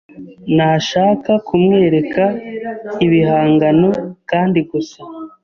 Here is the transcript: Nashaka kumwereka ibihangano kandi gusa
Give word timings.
Nashaka 0.55 1.31
kumwereka 1.47 2.23
ibihangano 3.05 3.89
kandi 4.29 4.59
gusa 4.71 4.99